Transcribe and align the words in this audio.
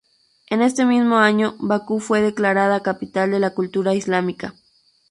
En 0.49 0.63
este 0.63 0.83
mismo 0.85 1.17
año 1.17 1.55
Bakú 1.59 1.99
fue 1.99 2.21
declarada 2.23 2.81
capital 2.81 3.29
de 3.29 3.39
la 3.39 3.53
cultura 3.53 3.93
islámica. 3.93 4.55